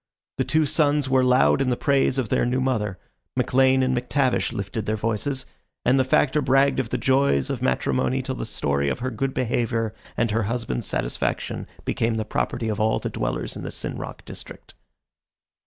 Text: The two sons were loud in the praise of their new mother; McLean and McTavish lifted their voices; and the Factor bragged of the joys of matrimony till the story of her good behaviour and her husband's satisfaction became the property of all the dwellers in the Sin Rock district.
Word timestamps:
The 0.39 0.43
two 0.45 0.65
sons 0.65 1.09
were 1.11 1.23
loud 1.23 1.61
in 1.61 1.69
the 1.69 1.77
praise 1.77 2.17
of 2.17 2.29
their 2.29 2.43
new 2.43 2.59
mother; 2.59 2.97
McLean 3.37 3.83
and 3.83 3.95
McTavish 3.95 4.51
lifted 4.51 4.87
their 4.87 4.95
voices; 4.95 5.45
and 5.85 5.99
the 5.99 6.03
Factor 6.03 6.41
bragged 6.41 6.79
of 6.79 6.89
the 6.89 6.97
joys 6.97 7.51
of 7.51 7.61
matrimony 7.61 8.23
till 8.23 8.33
the 8.33 8.47
story 8.47 8.89
of 8.89 8.97
her 8.97 9.11
good 9.11 9.35
behaviour 9.35 9.93
and 10.17 10.31
her 10.31 10.41
husband's 10.49 10.87
satisfaction 10.87 11.67
became 11.85 12.15
the 12.15 12.25
property 12.25 12.67
of 12.67 12.79
all 12.79 12.97
the 12.97 13.11
dwellers 13.11 13.55
in 13.55 13.61
the 13.61 13.69
Sin 13.69 13.95
Rock 13.95 14.25
district. 14.25 14.73